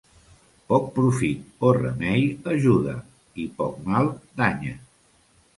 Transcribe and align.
Poc 0.71 0.87
profit 0.95 1.67
o 1.67 1.73
remei 1.77 2.25
ajuda 2.55 2.97
i 3.45 3.49
poc 3.61 3.79
mal 3.93 4.11
danya. 4.43 4.77